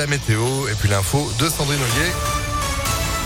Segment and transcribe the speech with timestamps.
[0.00, 2.12] La météo et puis l'info de Sandrine Ollier.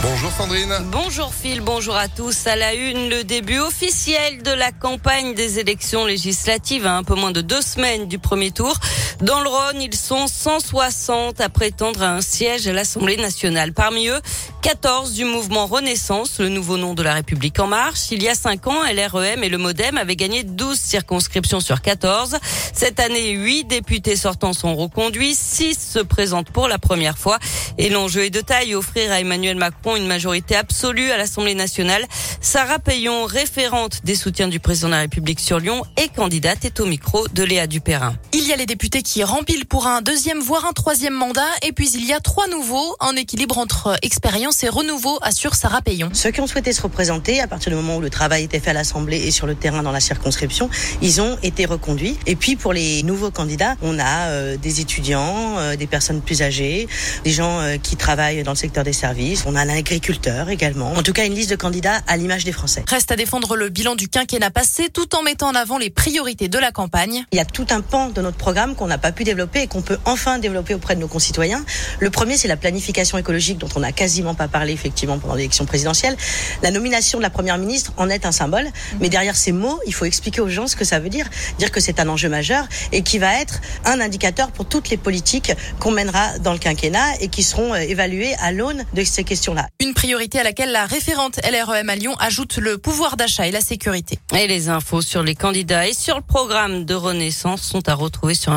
[0.00, 0.74] Bonjour Sandrine.
[0.86, 2.46] Bonjour Phil, bonjour à tous.
[2.46, 7.14] À la une, le début officiel de la campagne des élections législatives à un peu
[7.14, 8.74] moins de deux semaines du premier tour.
[9.20, 13.72] Dans le Rhône, ils sont 160 à prétendre à un siège à l'Assemblée nationale.
[13.72, 14.20] Parmi eux,
[14.62, 18.10] 14 du mouvement Renaissance, le nouveau nom de la République en marche.
[18.10, 22.38] Il y a 5 ans, LREM et le Modem avaient gagné 12 circonscriptions sur 14.
[22.72, 27.38] Cette année, 8 députés sortants sont reconduits, 6 se présentent pour la première fois.
[27.78, 32.04] Et l'enjeu est de taille, offrir à Emmanuel Macron une majorité absolue à l'Assemblée nationale.
[32.40, 36.80] Sarah Payon, référente des soutiens du président de la République sur Lyon et candidate, est
[36.80, 38.14] au micro de Léa Dupérin.
[38.32, 41.48] Il y a les députés qui rempilent pour un deuxième, voire un troisième mandat.
[41.66, 42.96] Et puis il y a trois nouveaux.
[43.00, 46.08] Un équilibre entre expérience et renouveau, assure Sarah Payon.
[46.14, 48.70] Ceux qui ont souhaité se représenter, à partir du moment où le travail était fait
[48.70, 50.70] à l'Assemblée et sur le terrain dans la circonscription,
[51.02, 52.16] ils ont été reconduits.
[52.26, 56.42] Et puis pour les nouveaux candidats, on a euh, des étudiants, euh, des personnes plus
[56.42, 56.88] âgées,
[57.24, 59.44] des gens euh, qui travaillent dans le secteur des services.
[59.46, 60.92] On a un agriculteur également.
[60.92, 62.84] En tout cas, une liste de candidats à l'image des Français.
[62.88, 66.48] Reste à défendre le bilan du quinquennat passé tout en mettant en avant les priorités
[66.48, 67.24] de la campagne.
[67.32, 69.66] Il y a tout un pan de notre programme qu'on n'a pas pu développer et
[69.66, 71.64] qu'on peut enfin développer auprès de nos concitoyens.
[71.98, 75.64] Le premier, c'est la planification écologique dont on n'a quasiment pas parlé effectivement pendant l'élection
[75.64, 76.16] présidentielle.
[76.62, 78.68] La nomination de la première ministre en est un symbole,
[79.00, 81.26] mais derrière ces mots, il faut expliquer aux gens ce que ça veut dire,
[81.58, 84.96] dire que c'est un enjeu majeur et qui va être un indicateur pour toutes les
[84.96, 89.24] politiques qu'on mènera dans le quinquennat et qui seront euh, évaluées à l'aune de ces
[89.24, 89.68] questions-là.
[89.80, 93.60] Une priorité à laquelle la référente LREM à Lyon ajoute le pouvoir d'achat et la
[93.60, 94.18] sécurité.
[94.36, 98.34] Et les infos sur les candidats et sur le programme de Renaissance sont à retrouver
[98.34, 98.52] sur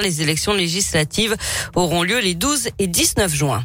[0.00, 1.36] Les élections législatives
[1.74, 3.64] auront lieu les 12 et 19 juin.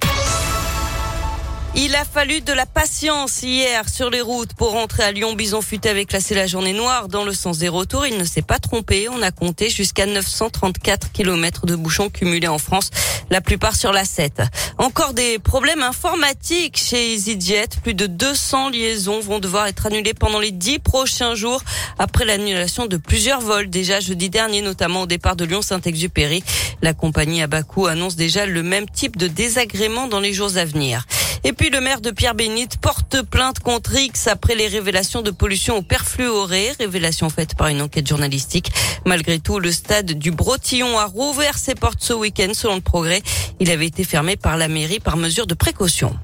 [1.78, 5.34] Il a fallu de la patience hier sur les routes pour rentrer à Lyon.
[5.34, 8.06] Bison fut avait classé la journée noire dans le sens des retours.
[8.06, 9.10] Il ne s'est pas trompé.
[9.10, 12.92] On a compté jusqu'à 934 km de bouchons cumulés en France,
[13.30, 14.42] la plupart sur la 7.
[14.78, 17.68] Encore des problèmes informatiques chez EasyJet.
[17.84, 21.62] Plus de 200 liaisons vont devoir être annulées pendant les 10 prochains jours
[22.00, 26.42] après l'annulation de plusieurs vols déjà jeudi dernier, notamment au départ de Lyon-Saint-Exupéry.
[26.82, 27.50] La compagnie à
[27.90, 31.06] annonce déjà le même type de désagrément dans les jours à venir.
[31.48, 35.78] Et puis le maire de Pierre-Bénite porte plainte contre X après les révélations de pollution
[35.78, 38.72] au perfluoré, révélation faite par une enquête journalistique.
[39.06, 43.22] Malgré tout, le stade du Brotillon a rouvert ses portes ce week-end selon le progrès.
[43.60, 46.18] Il avait été fermé par la mairie par mesure de précaution.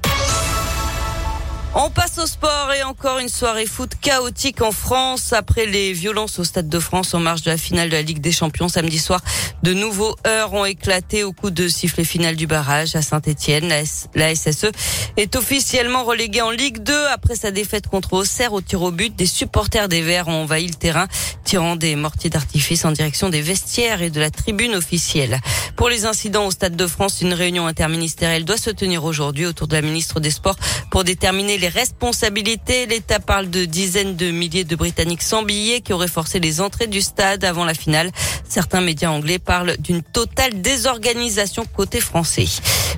[1.74, 6.38] On passe au sport et encore une soirée foot chaotique en France après les violences
[6.38, 8.98] au Stade de France en marge de la finale de la Ligue des Champions samedi
[8.98, 9.22] soir.
[9.62, 13.72] De nouveaux heures ont éclaté au coup de sifflet final du barrage à Saint-Etienne.
[14.14, 14.66] La, SSE
[15.16, 19.16] est officiellement reléguée en Ligue 2 après sa défaite contre Auxerre au tir au but.
[19.16, 21.08] Des supporters des Verts ont envahi le terrain
[21.42, 25.40] tirant des mortiers d'artifice en direction des vestiaires et de la tribune officielle.
[25.76, 29.68] Pour les incidents au Stade de France, une réunion interministérielle doit se tenir aujourd'hui autour
[29.68, 30.56] de la ministre des Sports
[30.90, 32.86] pour déterminer les responsabilités.
[32.86, 36.88] L'État parle de dizaines de milliers de Britanniques sans billets qui auraient forcé les entrées
[36.88, 38.10] du stade avant la finale.
[38.48, 42.46] Certains médias anglais parlent d'une totale désorganisation côté français.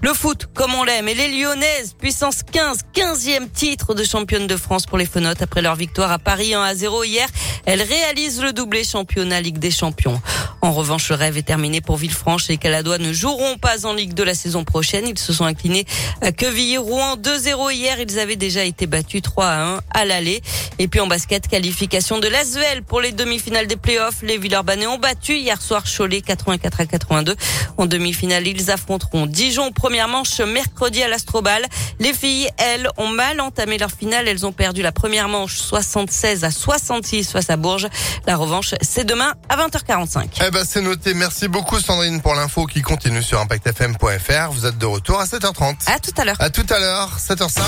[0.03, 4.57] Le foot, comme on l'aime, et les Lyonnaises, puissance 15, 15e titre de championne de
[4.57, 7.29] France pour les Fenotes après leur victoire à Paris 1 à 0 hier.
[7.65, 10.21] Elles réalisent le doublé championnat Ligue des Champions.
[10.61, 14.15] En revanche, le rêve est terminé pour Villefranche et Caladois ne joueront pas en Ligue
[14.15, 15.07] de la saison prochaine.
[15.09, 15.87] Ils se sont inclinés
[16.21, 18.01] à Quevilly-Rouen 2-0 hier.
[18.01, 20.43] Ils avaient déjà été battus 3 à 1 à l'aller.
[20.79, 24.23] Et puis en basket, qualification de l'Asvel pour les demi-finales des playoffs.
[24.23, 27.37] Les Villeurbanais ont battu hier soir Cholet 84 à 82.
[27.77, 31.63] En demi-finale, ils affronteront Dijon première manche mercredi à l'Astrobal.
[32.01, 34.27] Les filles, elles, ont mal entamé leur finale.
[34.27, 37.89] Elles ont perdu la première manche 76 à 66 face à Bourges.
[38.27, 40.41] La revanche, c'est demain à 20h45.
[40.47, 41.13] Eh ben, c'est noté.
[41.13, 44.53] Merci beaucoup, Sandrine, pour l'info qui continue sur ImpactFM.fr.
[44.53, 45.75] Vous êtes de retour à 7h30.
[45.85, 46.37] À tout à l'heure.
[46.39, 47.61] À tout à l'heure, 7h05.